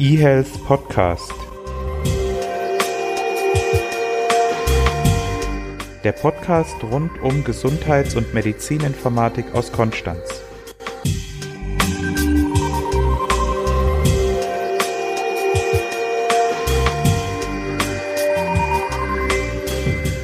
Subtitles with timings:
[0.00, 1.30] eHealth Podcast.
[6.02, 10.22] Der Podcast rund um Gesundheits- und Medizininformatik aus Konstanz.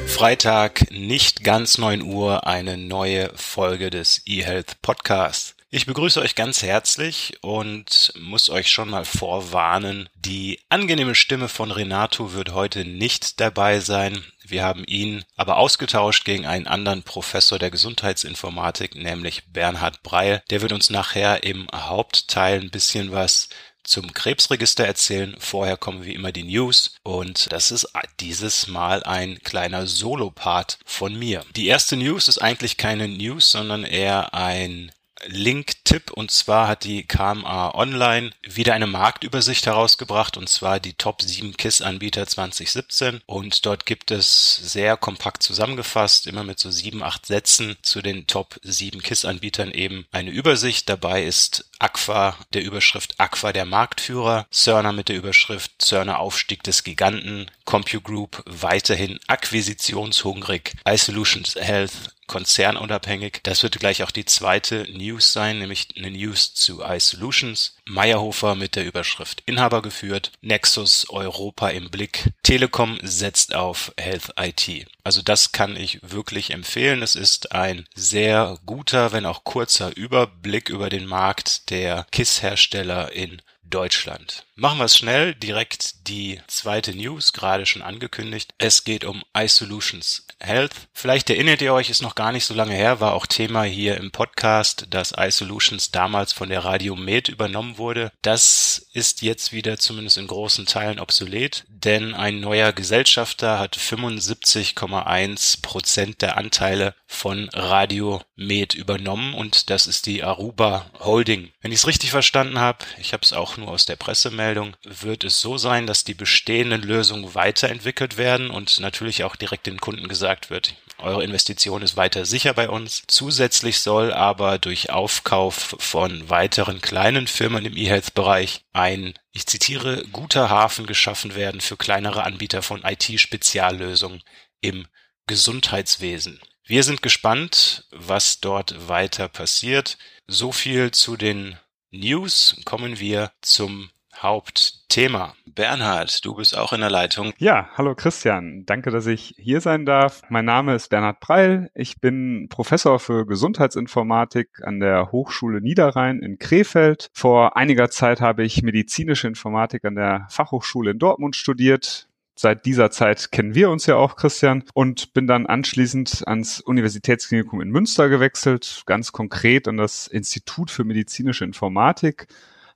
[0.07, 5.56] Freitag, nicht ganz 9 Uhr, eine neue Folge des eHealth Podcasts.
[5.69, 11.71] Ich begrüße euch ganz herzlich und muss euch schon mal vorwarnen, die angenehme Stimme von
[11.71, 14.23] Renato wird heute nicht dabei sein.
[14.45, 20.41] Wir haben ihn aber ausgetauscht gegen einen anderen Professor der Gesundheitsinformatik, nämlich Bernhard Breil.
[20.51, 23.49] Der wird uns nachher im Hauptteil ein bisschen was
[23.83, 25.35] zum Krebsregister erzählen.
[25.37, 27.89] Vorher kommen wie immer die News und das ist
[28.21, 31.43] dieses Mal ein kleiner Solopart von mir.
[31.57, 34.93] Die erste News ist eigentlich keine News, sondern eher ein
[35.25, 41.21] Link-Tipp und zwar hat die KMA Online wieder eine Marktübersicht herausgebracht und zwar die Top
[41.21, 47.25] 7 KISS-Anbieter 2017 und dort gibt es sehr kompakt zusammengefasst, immer mit so sieben, acht
[47.25, 50.89] Sätzen zu den Top 7 KISS-Anbietern eben eine Übersicht.
[50.89, 56.83] Dabei ist Aqua der Überschrift Aqua der Marktführer, Cerner mit der Überschrift Cerner Aufstieg des
[56.83, 63.39] Giganten, CompuGroup weiterhin akquisitionshungrig, iSolutions Health konzernunabhängig.
[63.43, 67.75] Das wird gleich auch die zweite News sein, nämlich eine News zu iSolutions.
[67.85, 70.31] Meyerhofer mit der Überschrift Inhaber geführt.
[70.41, 72.31] Nexus Europa im Blick.
[72.43, 74.87] Telekom setzt auf Health IT.
[75.03, 77.01] Also das kann ich wirklich empfehlen.
[77.01, 83.41] Es ist ein sehr guter, wenn auch kurzer Überblick über den Markt der KISS-Hersteller in
[83.69, 84.45] Deutschland.
[84.55, 88.53] Machen wir es schnell, direkt die zweite News, gerade schon angekündigt.
[88.57, 90.73] Es geht um iSolutions Health.
[90.93, 93.97] Vielleicht erinnert ihr euch, ist noch gar nicht so lange her, war auch Thema hier
[93.97, 98.11] im Podcast, dass iSolutions damals von der Radio Med übernommen wurde.
[98.21, 105.61] Das ist jetzt wieder zumindest in großen Teilen obsolet, denn ein neuer Gesellschafter hat 75,1
[105.61, 111.51] Prozent der Anteile von Radio Med übernommen und das ist die Aruba Holding.
[111.61, 115.23] Wenn ich es richtig verstanden habe, ich habe es auch nur aus der Pressemeldung, wird
[115.23, 120.07] es so sein, dass die bestehenden Lösungen weiterentwickelt werden und natürlich auch direkt den Kunden
[120.07, 123.03] gesagt wird, eure Investition ist weiter sicher bei uns.
[123.07, 130.49] Zusätzlich soll aber durch Aufkauf von weiteren kleinen Firmen im E-Health-Bereich ein, ich zitiere, guter
[130.49, 134.23] Hafen geschaffen werden für kleinere Anbieter von IT-Speziallösungen
[134.61, 134.87] im
[135.27, 136.39] Gesundheitswesen.
[136.65, 139.97] Wir sind gespannt, was dort weiter passiert.
[140.25, 141.57] So viel zu den
[141.91, 142.61] News.
[142.65, 145.35] Kommen wir zum Hauptthema.
[145.45, 147.33] Bernhard, du bist auch in der Leitung.
[147.37, 148.63] Ja, hallo Christian.
[148.65, 150.21] Danke, dass ich hier sein darf.
[150.29, 151.69] Mein Name ist Bernhard Preil.
[151.75, 157.09] Ich bin Professor für Gesundheitsinformatik an der Hochschule Niederrhein in Krefeld.
[157.13, 162.07] Vor einiger Zeit habe ich medizinische Informatik an der Fachhochschule in Dortmund studiert.
[162.39, 167.61] Seit dieser Zeit kennen wir uns ja auch, Christian, und bin dann anschließend ans Universitätsklinikum
[167.61, 172.27] in Münster gewechselt, ganz konkret an das Institut für medizinische Informatik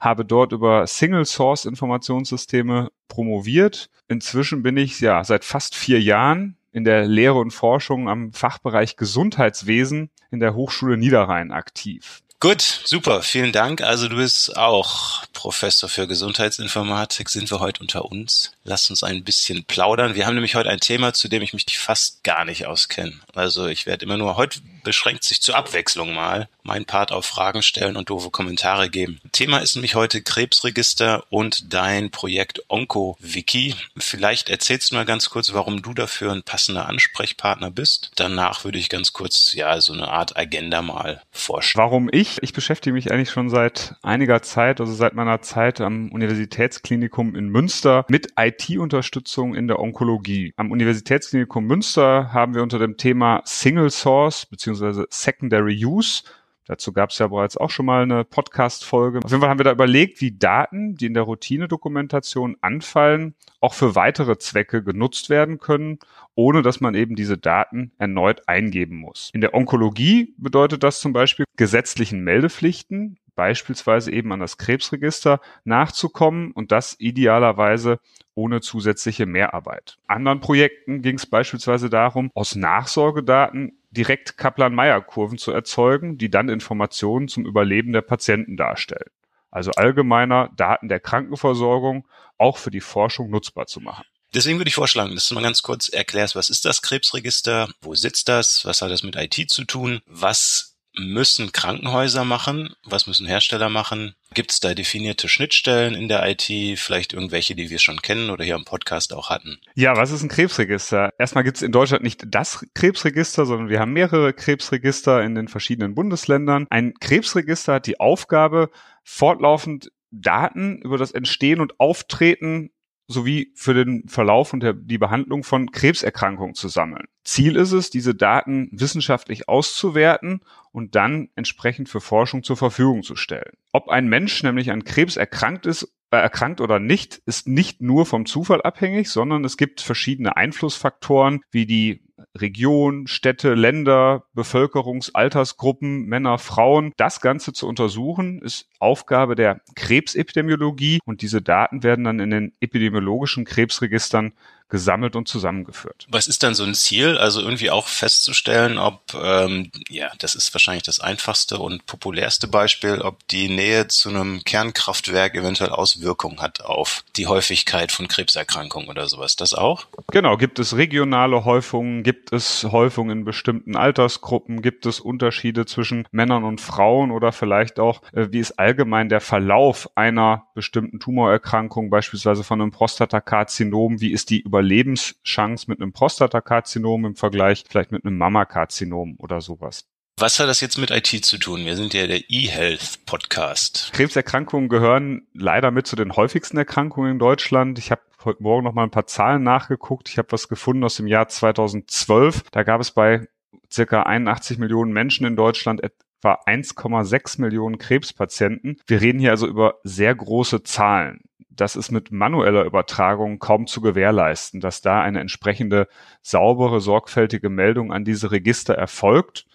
[0.01, 3.89] habe dort über Single Source Informationssysteme promoviert.
[4.07, 8.97] Inzwischen bin ich ja seit fast vier Jahren in der Lehre und Forschung am Fachbereich
[8.97, 12.23] Gesundheitswesen in der Hochschule Niederrhein aktiv.
[12.41, 13.81] Gut, super, vielen Dank.
[13.81, 18.51] Also du bist auch Professor für Gesundheitsinformatik, sind wir heute unter uns.
[18.63, 20.15] Lass uns ein bisschen plaudern.
[20.15, 23.13] Wir haben nämlich heute ein Thema, zu dem ich mich fast gar nicht auskenne.
[23.35, 27.63] Also ich werde immer nur, heute beschränkt sich zur Abwechslung mal, mein Part auf Fragen
[27.63, 29.19] stellen und doofe Kommentare geben.
[29.31, 33.75] Thema ist nämlich heute Krebsregister und dein Projekt OncoWiki.
[33.97, 38.11] Vielleicht erzählst du mal ganz kurz, warum du dafür ein passender Ansprechpartner bist.
[38.15, 41.83] Danach würde ich ganz kurz, ja, so eine Art Agenda mal vorstellen.
[41.83, 42.30] Warum ich?
[42.41, 47.49] Ich beschäftige mich eigentlich schon seit einiger Zeit, also seit meiner Zeit am Universitätsklinikum in
[47.49, 50.53] Münster mit IT-Unterstützung in der Onkologie.
[50.55, 55.05] Am Universitätsklinikum Münster haben wir unter dem Thema Single Source bzw.
[55.09, 56.23] Secondary Use
[56.71, 59.19] Dazu gab es ja bereits auch schon mal eine Podcast-Folge.
[59.21, 63.73] Auf jeden Fall haben wir da überlegt, wie Daten, die in der Routine-Dokumentation anfallen, auch
[63.73, 65.99] für weitere Zwecke genutzt werden können,
[66.33, 69.31] ohne dass man eben diese Daten erneut eingeben muss.
[69.33, 76.51] In der Onkologie bedeutet das zum Beispiel gesetzlichen Meldepflichten, beispielsweise eben an das Krebsregister nachzukommen
[76.51, 77.99] und das idealerweise
[78.35, 79.97] ohne zusätzliche Mehrarbeit.
[80.07, 87.27] Anderen Projekten ging es beispielsweise darum, aus Nachsorgedaten direkt Kaplan-Meier-Kurven zu erzeugen, die dann Informationen
[87.27, 89.09] zum Überleben der Patienten darstellen.
[89.51, 92.07] Also allgemeiner Daten der Krankenversorgung
[92.37, 94.05] auch für die Forschung nutzbar zu machen.
[94.33, 97.95] Deswegen würde ich vorschlagen, dass du mal ganz kurz erklärst, was ist das Krebsregister, wo
[97.95, 102.73] sitzt das, was hat das mit IT zu tun, was müssen Krankenhäuser machen?
[102.83, 104.15] Was müssen Hersteller machen?
[104.33, 106.79] Gibt es da definierte Schnittstellen in der IT?
[106.79, 109.59] Vielleicht irgendwelche, die wir schon kennen oder hier im Podcast auch hatten?
[109.75, 111.13] Ja, was ist ein Krebsregister?
[111.17, 115.47] Erstmal gibt es in Deutschland nicht das Krebsregister, sondern wir haben mehrere Krebsregister in den
[115.47, 116.67] verschiedenen Bundesländern.
[116.69, 118.69] Ein Krebsregister hat die Aufgabe,
[119.03, 122.71] fortlaufend Daten über das Entstehen und Auftreten
[123.11, 127.05] sowie für den Verlauf und der, die Behandlung von Krebserkrankungen zu sammeln.
[127.23, 130.41] Ziel ist es, diese Daten wissenschaftlich auszuwerten
[130.71, 133.53] und dann entsprechend für Forschung zur Verfügung zu stellen.
[133.71, 138.25] Ob ein Mensch nämlich an Krebs erkrankt ist, erkrankt oder nicht, ist nicht nur vom
[138.25, 142.01] Zufall abhängig, sondern es gibt verschiedene Einflussfaktoren wie die
[142.35, 146.93] Region, Städte, Länder, Bevölkerungs-, Altersgruppen, Männer, Frauen.
[146.97, 152.53] Das Ganze zu untersuchen ist Aufgabe der Krebsepidemiologie und diese Daten werden dann in den
[152.59, 154.33] epidemiologischen Krebsregistern
[154.71, 156.07] gesammelt und zusammengeführt.
[156.09, 157.17] Was ist dann so ein Ziel?
[157.17, 163.01] Also irgendwie auch festzustellen, ob, ähm, ja, das ist wahrscheinlich das einfachste und populärste Beispiel,
[163.01, 169.07] ob die Nähe zu einem Kernkraftwerk eventuell Auswirkungen hat auf die Häufigkeit von Krebserkrankungen oder
[169.07, 169.35] sowas.
[169.35, 169.87] Das auch?
[170.09, 176.07] Genau, gibt es regionale Häufungen, gibt es Häufungen in bestimmten Altersgruppen, gibt es Unterschiede zwischen
[176.11, 181.89] Männern und Frauen oder vielleicht auch, äh, wie ist allgemein der Verlauf einer bestimmten Tumorerkrankung,
[181.89, 187.91] beispielsweise von einem Prostatakarzinom, wie ist die über Überlebenschance mit einem Prostatakarzinom im Vergleich vielleicht
[187.91, 189.85] mit einem Mammakarzinom oder sowas.
[190.17, 191.65] Was hat das jetzt mit IT zu tun?
[191.65, 193.89] Wir sind ja der eHealth Podcast.
[193.93, 197.79] Krebserkrankungen gehören leider mit zu den häufigsten Erkrankungen in Deutschland.
[197.79, 200.09] Ich habe heute Morgen noch mal ein paar Zahlen nachgeguckt.
[200.09, 202.43] Ich habe was gefunden aus dem Jahr 2012.
[202.51, 203.27] Da gab es bei
[203.71, 208.79] circa 81 Millionen Menschen in Deutschland etwa 1,6 Millionen Krebspatienten.
[208.85, 211.21] Wir reden hier also über sehr große Zahlen
[211.55, 215.87] das ist mit manueller Übertragung kaum zu gewährleisten, dass da eine entsprechende
[216.21, 219.45] saubere, sorgfältige Meldung an diese Register erfolgt.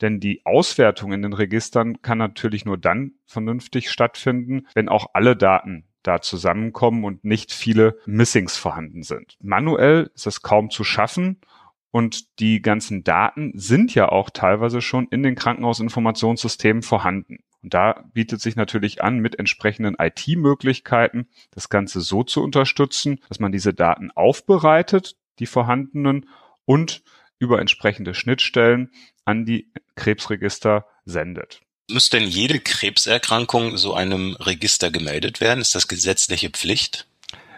[0.00, 5.36] Denn die Auswertung in den Registern kann natürlich nur dann vernünftig stattfinden, wenn auch alle
[5.36, 9.36] Daten da zusammenkommen und nicht viele Missings vorhanden sind.
[9.40, 11.40] Manuell ist es kaum zu schaffen
[11.90, 17.38] und die ganzen Daten sind ja auch teilweise schon in den Krankenhausinformationssystemen vorhanden.
[17.64, 23.40] Und da bietet sich natürlich an, mit entsprechenden IT-Möglichkeiten das Ganze so zu unterstützen, dass
[23.40, 26.28] man diese Daten aufbereitet, die vorhandenen,
[26.66, 27.02] und
[27.38, 28.90] über entsprechende Schnittstellen
[29.24, 31.62] an die Krebsregister sendet.
[31.90, 35.60] Muss denn jede Krebserkrankung so einem Register gemeldet werden?
[35.60, 37.06] Ist das gesetzliche Pflicht?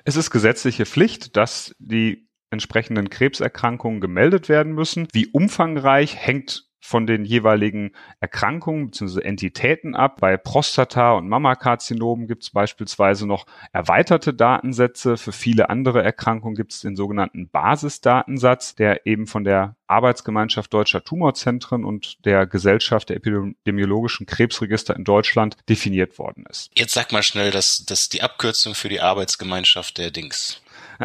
[0.05, 5.09] Es ist gesetzliche Pflicht, dass die entsprechenden Krebserkrankungen gemeldet werden müssen.
[5.13, 9.21] Wie umfangreich hängt von den jeweiligen Erkrankungen bzw.
[9.21, 10.21] Entitäten ab.
[10.21, 15.17] Bei Prostata- und Mammakarzinomen gibt es beispielsweise noch erweiterte Datensätze.
[15.17, 21.03] Für viele andere Erkrankungen gibt es den sogenannten Basisdatensatz, der eben von der Arbeitsgemeinschaft Deutscher
[21.03, 26.71] Tumorzentren und der Gesellschaft der Epidemiologischen Krebsregister in Deutschland definiert worden ist.
[26.77, 30.61] Jetzt sag mal schnell, dass das die Abkürzung für die Arbeitsgemeinschaft der Dings.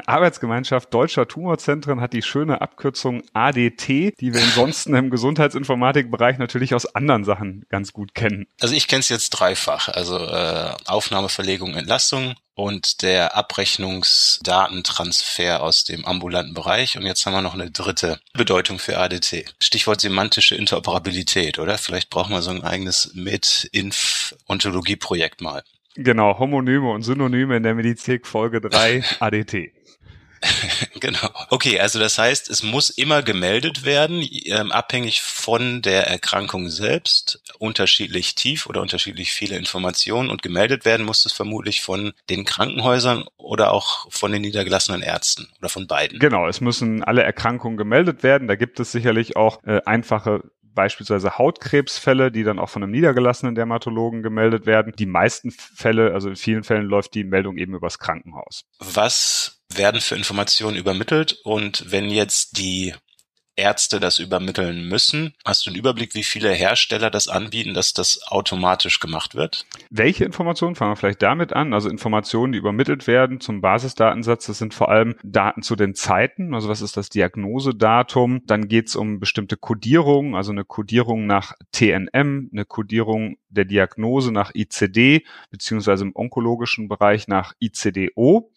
[0.05, 6.95] Arbeitsgemeinschaft Deutscher Tumorzentren hat die schöne Abkürzung ADT, die wir ansonsten im Gesundheitsinformatikbereich natürlich aus
[6.95, 8.47] anderen Sachen ganz gut kennen.
[8.59, 9.89] Also ich kenne es jetzt dreifach.
[9.89, 16.95] Also äh, Aufnahme, Verlegung, Entlassung und der Abrechnungsdatentransfer aus dem ambulanten Bereich.
[16.97, 19.53] Und jetzt haben wir noch eine dritte Bedeutung für ADT.
[19.59, 21.77] Stichwort semantische Interoperabilität, oder?
[21.77, 25.63] Vielleicht brauchen wir so ein eigenes Mit-Inf-Ontologie-Projekt mal.
[25.95, 29.71] Genau, Homonyme und Synonyme in der Medizin Folge 3 ADT.
[30.99, 31.29] genau.
[31.49, 37.41] Okay, also das heißt, es muss immer gemeldet werden, ähm, abhängig von der Erkrankung selbst,
[37.59, 43.25] unterschiedlich tief oder unterschiedlich viele Informationen und gemeldet werden muss es vermutlich von den Krankenhäusern
[43.37, 46.19] oder auch von den niedergelassenen Ärzten oder von beiden.
[46.19, 48.47] Genau, es müssen alle Erkrankungen gemeldet werden.
[48.47, 50.41] Da gibt es sicherlich auch äh, einfache
[50.73, 54.93] beispielsweise Hautkrebsfälle, die dann auch von einem niedergelassenen Dermatologen gemeldet werden.
[54.97, 58.65] Die meisten Fälle, also in vielen Fällen läuft die Meldung eben übers Krankenhaus.
[58.79, 62.93] Was werden für Informationen übermittelt und wenn jetzt die
[63.55, 65.33] Ärzte das übermitteln müssen.
[65.45, 69.65] Hast du einen Überblick, wie viele Hersteller das anbieten, dass das automatisch gemacht wird?
[69.89, 70.75] Welche Informationen?
[70.75, 71.73] Fangen wir vielleicht damit an.
[71.73, 76.55] Also Informationen, die übermittelt werden zum Basisdatensatz, das sind vor allem Daten zu den Zeiten.
[76.55, 78.41] Also was ist das Diagnosedatum?
[78.47, 84.31] Dann geht es um bestimmte Kodierungen, also eine Kodierung nach TNM, eine Kodierung der Diagnose
[84.31, 88.49] nach ICD, beziehungsweise im onkologischen Bereich nach ICDO.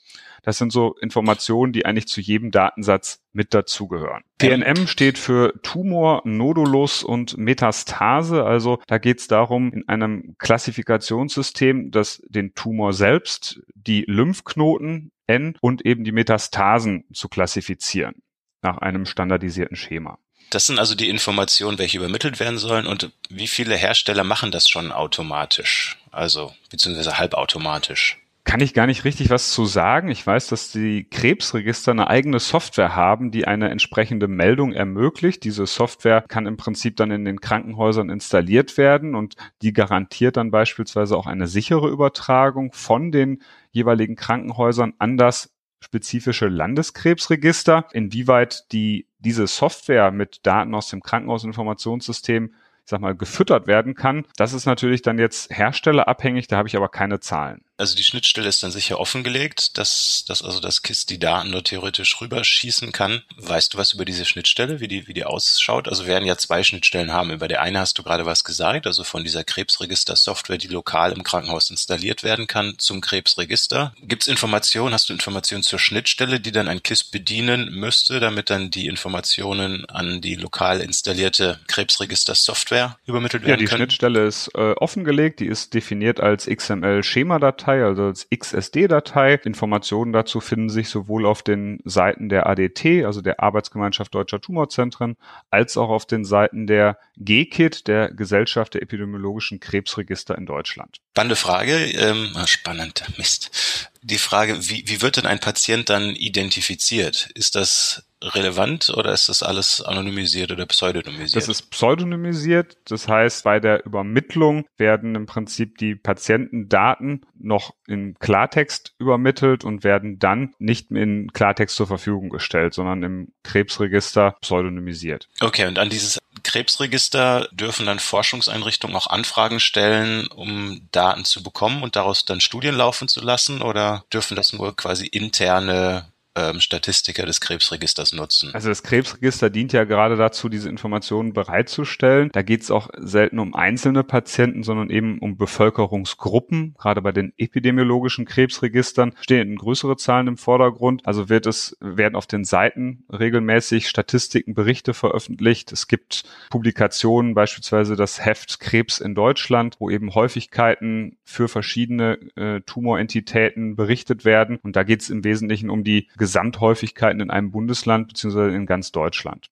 [0.45, 4.23] Das sind so Informationen, die eigentlich zu jedem Datensatz mit dazugehören.
[4.39, 8.45] TNM steht für Tumor, Nodulus und Metastase.
[8.45, 15.57] Also da geht es darum, in einem Klassifikationssystem, das den Tumor selbst, die Lymphknoten N
[15.63, 18.17] und eben die Metastasen zu klassifizieren
[18.61, 20.19] nach einem standardisierten Schema.
[20.51, 24.69] Das sind also die Informationen, welche übermittelt werden sollen und wie viele Hersteller machen das
[24.69, 28.19] schon automatisch, also beziehungsweise halbautomatisch?
[28.45, 30.09] Kann ich gar nicht richtig was zu sagen.
[30.09, 35.45] Ich weiß, dass die Krebsregister eine eigene Software haben, die eine entsprechende Meldung ermöglicht.
[35.45, 40.51] Diese Software kann im Prinzip dann in den Krankenhäusern installiert werden und die garantiert dann
[40.51, 47.89] beispielsweise auch eine sichere Übertragung von den jeweiligen Krankenhäusern an das spezifische Landeskrebsregister.
[47.93, 52.53] Inwieweit die diese Software mit Daten aus dem Krankenhausinformationssystem
[52.85, 54.27] ich sag mal, gefüttert werden kann.
[54.37, 57.63] Das ist natürlich dann jetzt herstellerabhängig, da habe ich aber keine Zahlen.
[57.77, 61.65] Also die Schnittstelle ist dann sicher offengelegt, dass, dass also das KISS die Daten nur
[61.65, 63.23] theoretisch rüberschießen kann.
[63.37, 65.89] Weißt du was über diese Schnittstelle, wie die, wie die ausschaut?
[65.89, 67.33] Also wir werden ja zwei Schnittstellen haben.
[67.33, 71.25] Über der eine hast du gerade was gesagt, also von dieser Krebsregister-Software, die lokal im
[71.25, 73.93] Krankenhaus installiert werden kann, zum Krebsregister.
[74.03, 78.51] Gibt es Informationen, hast du Informationen zur Schnittstelle, die dann ein KISS bedienen müsste, damit
[78.51, 83.61] dann die Informationen an die lokal installierte Krebsregister-Software übermittelt werden können?
[83.61, 83.79] Ja, die können?
[83.79, 89.41] Schnittstelle ist äh, offengelegt, die ist definiert als XML-Schema-Datei datei also als XSD-Datei.
[89.45, 95.17] Informationen dazu finden sich sowohl auf den Seiten der ADT, also der Arbeitsgemeinschaft Deutscher Tumorzentren,
[95.51, 101.01] als auch auf den Seiten der GKIT, der Gesellschaft der epidemiologischen Krebsregister in Deutschland.
[101.13, 103.91] Spannende Frage, ähm, ah, spannend, Mist.
[104.07, 107.31] Die Frage, wie, wie wird denn ein Patient dann identifiziert?
[107.35, 111.37] Ist das relevant oder ist das alles anonymisiert oder pseudonymisiert?
[111.37, 112.77] Das ist pseudonymisiert.
[112.87, 119.85] Das heißt, bei der Übermittlung werden im Prinzip die Patientendaten noch in Klartext übermittelt und
[119.85, 125.29] werden dann nicht in Klartext zur Verfügung gestellt, sondern im Krebsregister pseudonymisiert.
[125.41, 131.83] Okay, und an dieses Krebsregister dürfen dann Forschungseinrichtungen auch Anfragen stellen, um Daten zu bekommen
[131.83, 137.27] und daraus dann Studien laufen zu lassen oder dürfen das nur quasi interne ähm, Statistiker
[137.27, 138.51] des Krebsregisters nutzen.
[138.55, 142.31] Also das Krebsregister dient ja gerade dazu, diese Informationen bereitzustellen.
[142.33, 146.75] Da geht es auch selten um einzelne Patienten, sondern eben um Bevölkerungsgruppen.
[146.79, 151.03] Gerade bei den epidemiologischen Krebsregistern stehen größere Zahlen im Vordergrund.
[151.07, 155.73] Also wird es, werden auf den Seiten regelmäßig Statistiken, Berichte veröffentlicht.
[155.73, 162.61] Es gibt Publikationen, beispielsweise das Heft Krebs in Deutschland, wo eben Häufigkeiten für verschiedene äh,
[162.63, 164.59] Tumorentitäten berichtet werden.
[164.63, 168.93] Und da geht es im Wesentlichen um die Gesamthäufigkeiten in einem Bundesland beziehungsweise in ganz
[168.93, 169.49] Deutschland.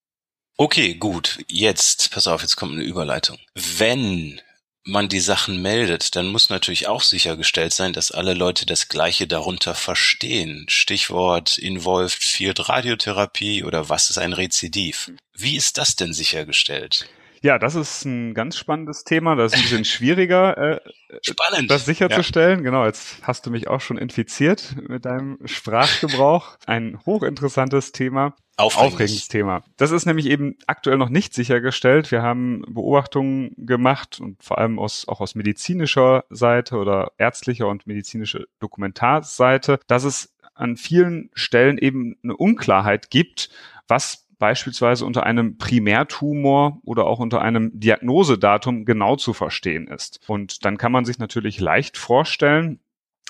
[0.57, 1.43] Okay, gut.
[1.47, 3.37] Jetzt, pass auf, jetzt kommt eine Überleitung.
[3.53, 4.41] Wenn
[4.83, 9.27] man die Sachen meldet, dann muss natürlich auch sichergestellt sein, dass alle Leute das Gleiche
[9.27, 10.65] darunter verstehen.
[10.67, 15.11] Stichwort Involved Field Radiotherapie oder was ist ein Rezidiv?
[15.35, 17.07] Wie ist das denn sichergestellt?
[17.43, 19.35] Ja, das ist ein ganz spannendes Thema.
[19.35, 20.79] Das ist ein bisschen schwieriger, äh,
[21.21, 21.69] Spannend.
[21.69, 22.59] das sicherzustellen.
[22.59, 22.63] Ja.
[22.63, 26.57] Genau, jetzt hast du mich auch schon infiziert mit deinem Sprachgebrauch.
[26.65, 28.33] Ein hochinteressantes Thema.
[28.55, 28.93] Aufregendes.
[28.93, 29.63] Aufregendes Thema.
[29.75, 32.11] Das ist nämlich eben aktuell noch nicht sichergestellt.
[32.11, 37.85] Wir haben Beobachtungen gemacht und vor allem aus, auch aus medizinischer Seite oder ärztlicher und
[37.87, 43.49] medizinischer Dokumentarseite, dass es an vielen Stellen eben eine Unklarheit gibt,
[43.89, 50.19] was beispielsweise unter einem Primärtumor oder auch unter einem Diagnosedatum genau zu verstehen ist.
[50.27, 52.81] Und dann kann man sich natürlich leicht vorstellen,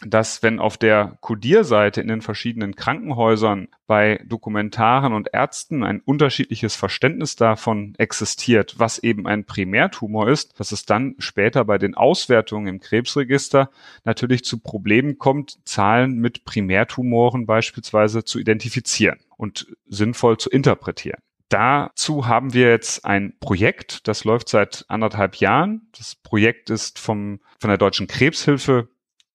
[0.06, 6.76] dass wenn auf der Codierseite in den verschiedenen Krankenhäusern bei Dokumentaren und Ärzten ein unterschiedliches
[6.76, 12.68] Verständnis davon existiert, was eben ein Primärtumor ist, dass es dann später bei den Auswertungen
[12.68, 13.70] im Krebsregister
[14.04, 21.20] natürlich zu Problemen kommt, Zahlen mit Primärtumoren beispielsweise zu identifizieren und sinnvoll zu interpretieren.
[21.50, 25.88] Dazu haben wir jetzt ein Projekt, das läuft seit anderthalb Jahren.
[25.96, 28.88] Das Projekt ist vom, von der Deutschen Krebshilfe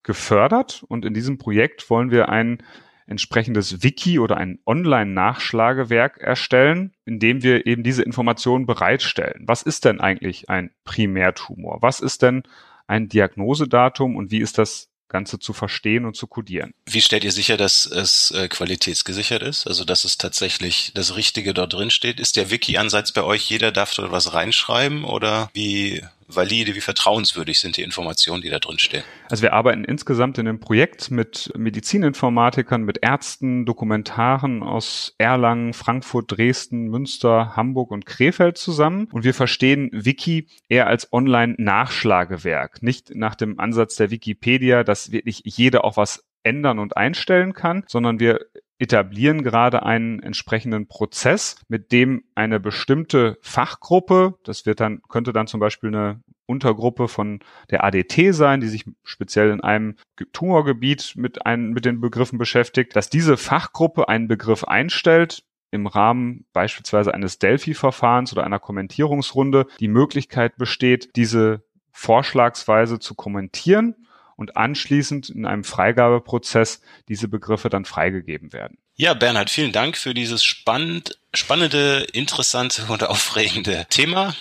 [0.09, 2.63] gefördert und in diesem Projekt wollen wir ein
[3.07, 9.45] entsprechendes Wiki oder ein Online-Nachschlagewerk erstellen, in dem wir eben diese Informationen bereitstellen.
[9.47, 11.83] Was ist denn eigentlich ein Primärtumor?
[11.83, 12.43] Was ist denn
[12.87, 16.75] ein Diagnosedatum und wie ist das Ganze zu verstehen und zu kodieren.
[16.85, 19.67] Wie stellt ihr sicher, dass es äh, qualitätsgesichert ist?
[19.67, 22.21] Also dass es tatsächlich das Richtige dort drin steht?
[22.21, 27.59] Ist der Wiki-Ansatz bei euch, jeder darf dort was reinschreiben oder wie valide, wie vertrauenswürdig
[27.59, 29.03] sind die Informationen, die da drin stehen?
[29.31, 36.31] Also wir arbeiten insgesamt in einem Projekt mit Medizininformatikern, mit Ärzten, Dokumentaren aus Erlangen, Frankfurt,
[36.31, 39.09] Dresden, Münster, Hamburg und Krefeld zusammen.
[39.11, 45.43] Und wir verstehen Wiki eher als Online-Nachschlagewerk, nicht nach dem Ansatz der Wikipedia, dass wirklich
[45.45, 48.41] jeder auch was ändern und einstellen kann, sondern wir
[48.79, 55.49] etablieren gerade einen entsprechenden Prozess, mit dem eine bestimmte Fachgruppe, das wird dann, könnte dann
[55.49, 59.97] zum Beispiel eine Untergruppe von der ADT sein, die sich speziell in einem
[60.33, 66.47] Tumorgebiet mit, ein, mit den Begriffen beschäftigt, dass diese Fachgruppe einen Begriff einstellt, im Rahmen
[66.55, 73.95] beispielsweise eines Delphi-Verfahrens oder einer Kommentierungsrunde die Möglichkeit besteht, diese vorschlagsweise zu kommentieren
[74.39, 78.79] und anschließend in einem Freigabeprozess diese Begriffe dann freigegeben werden.
[78.97, 84.35] Ja, Bernhard, vielen Dank für dieses spannend, spannende, interessante und aufregende Thema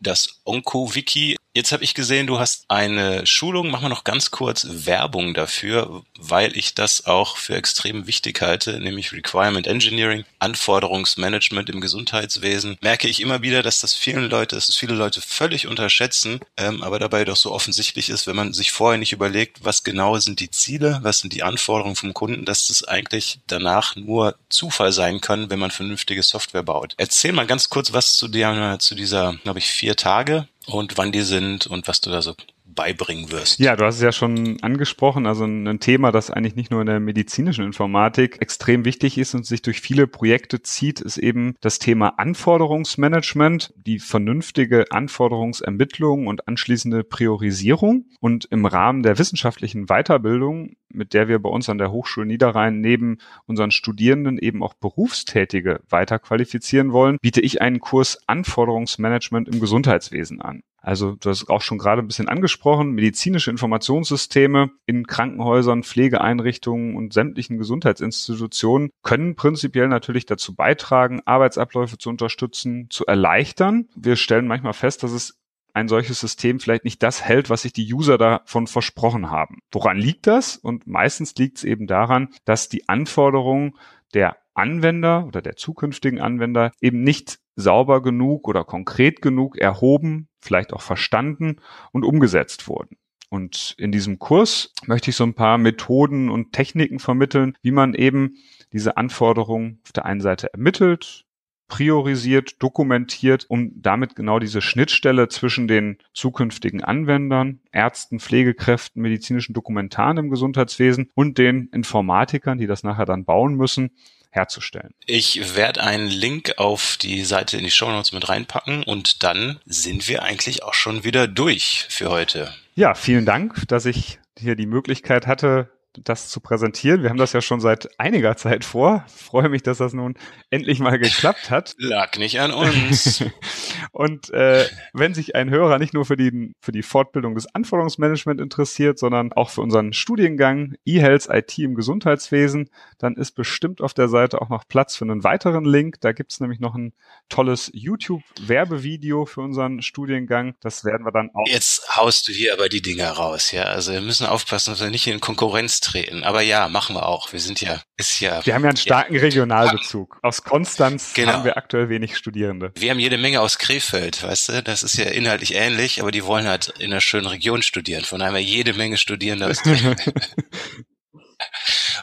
[0.00, 1.36] das OncoWiki.
[1.56, 3.70] Jetzt habe ich gesehen, du hast eine Schulung.
[3.70, 8.80] Machen wir noch ganz kurz Werbung dafür, weil ich das auch für extrem wichtig halte,
[8.80, 12.76] nämlich Requirement Engineering, Anforderungsmanagement im Gesundheitswesen.
[12.80, 16.82] Merke ich immer wieder, dass das vielen Leute, dass es viele Leute völlig unterschätzen, ähm,
[16.82, 20.40] aber dabei doch so offensichtlich ist, wenn man sich vorher nicht überlegt, was genau sind
[20.40, 25.20] die Ziele, was sind die Anforderungen vom Kunden, dass das eigentlich danach nur Zufall sein
[25.20, 26.94] kann, wenn man vernünftige Software baut.
[26.96, 31.12] Erzähl mal ganz kurz was zu der, zu dieser, glaube ich, vier Tage und wann
[31.12, 32.34] die sind und was du da so
[32.74, 33.58] beibringen wirst.
[33.58, 36.86] Ja, du hast es ja schon angesprochen, also ein Thema, das eigentlich nicht nur in
[36.86, 41.78] der medizinischen Informatik extrem wichtig ist und sich durch viele Projekte zieht, ist eben das
[41.78, 48.06] Thema Anforderungsmanagement, die vernünftige Anforderungsermittlung und anschließende Priorisierung.
[48.20, 52.80] Und im Rahmen der wissenschaftlichen Weiterbildung, mit der wir bei uns an der Hochschule Niederrhein
[52.80, 60.40] neben unseren Studierenden eben auch Berufstätige weiterqualifizieren wollen, biete ich einen Kurs Anforderungsmanagement im Gesundheitswesen
[60.40, 60.62] an.
[60.84, 67.14] Also du hast auch schon gerade ein bisschen angesprochen, medizinische Informationssysteme in Krankenhäusern, Pflegeeinrichtungen und
[67.14, 73.88] sämtlichen Gesundheitsinstitutionen können prinzipiell natürlich dazu beitragen, Arbeitsabläufe zu unterstützen, zu erleichtern.
[73.96, 75.38] Wir stellen manchmal fest, dass es
[75.72, 79.60] ein solches System vielleicht nicht das hält, was sich die User davon versprochen haben.
[79.72, 80.56] Woran liegt das?
[80.56, 83.72] Und meistens liegt es eben daran, dass die Anforderungen
[84.12, 90.72] der Anwender oder der zukünftigen Anwender eben nicht sauber genug oder konkret genug erhoben, vielleicht
[90.72, 91.56] auch verstanden
[91.92, 92.96] und umgesetzt wurden.
[93.30, 97.94] Und in diesem Kurs möchte ich so ein paar Methoden und Techniken vermitteln, wie man
[97.94, 98.36] eben
[98.72, 101.24] diese Anforderungen auf der einen Seite ermittelt,
[101.66, 110.18] priorisiert, dokumentiert, um damit genau diese Schnittstelle zwischen den zukünftigen Anwendern, Ärzten, Pflegekräften, medizinischen Dokumentaren
[110.18, 113.90] im Gesundheitswesen und den Informatikern, die das nachher dann bauen müssen,
[114.34, 114.94] herzustellen.
[115.06, 119.60] Ich werde einen Link auf die Seite in die Show Notes mit reinpacken und dann
[119.64, 122.52] sind wir eigentlich auch schon wieder durch für heute.
[122.74, 125.70] Ja, vielen Dank, dass ich hier die Möglichkeit hatte,
[126.02, 127.02] das zu präsentieren.
[127.02, 129.04] Wir haben das ja schon seit einiger Zeit vor.
[129.06, 130.14] Ich freue mich, dass das nun
[130.50, 131.74] endlich mal geklappt hat.
[131.78, 133.24] Lag nicht an uns.
[133.92, 138.40] und äh, wenn sich ein Hörer nicht nur für die, für die Fortbildung des Anforderungsmanagement
[138.40, 144.08] interessiert, sondern auch für unseren Studiengang eHealth IT im Gesundheitswesen, dann ist bestimmt auf der
[144.08, 146.00] Seite auch noch Platz für einen weiteren Link.
[146.00, 146.92] Da gibt's nämlich noch ein
[147.28, 150.56] tolles YouTube-Werbevideo für unseren Studiengang.
[150.60, 151.46] Das werden wir dann auch.
[151.46, 153.64] Jetzt haust du hier aber die Dinger raus, ja.
[153.64, 156.24] Also wir müssen aufpassen, dass wir nicht in Konkurrenz treten.
[156.24, 157.32] Aber ja, machen wir auch.
[157.32, 158.44] Wir sind ja, ist ja.
[158.44, 159.20] Wir haben ja einen starken ja.
[159.20, 160.18] Regionalbezug.
[160.22, 161.32] Aus Konstanz genau.
[161.32, 162.72] haben wir aktuell wenig Studierende.
[162.76, 164.62] Wir haben jede Menge aus Krefeld, weißt du?
[164.62, 168.04] Das ist ja inhaltlich ähnlich, aber die wollen halt in einer schönen Region studieren.
[168.04, 170.12] Von daher jede Menge Studierende aus Krefeld.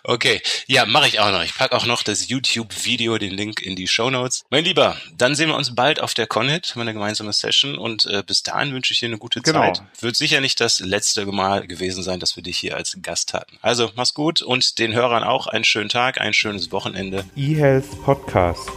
[0.04, 1.44] Okay, ja, mache ich auch noch.
[1.44, 4.44] Ich packe auch noch das YouTube-Video, den Link in die Show Notes.
[4.50, 7.78] Mein Lieber, dann sehen wir uns bald auf der Conhit, meine gemeinsame Session.
[7.78, 9.62] Und äh, bis dahin wünsche ich dir eine gute genau.
[9.62, 9.84] Zeit.
[10.00, 13.58] Wird sicher nicht das letzte Mal gewesen sein, dass wir dich hier als Gast hatten.
[13.62, 17.26] Also, mach's gut und den Hörern auch einen schönen Tag, ein schönes Wochenende.
[17.36, 18.70] eHealth Podcast.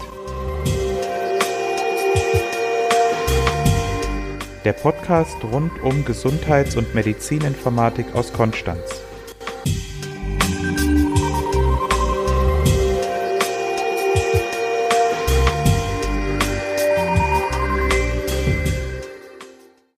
[4.64, 8.80] Der Podcast rund um Gesundheits- und Medizininformatik aus Konstanz.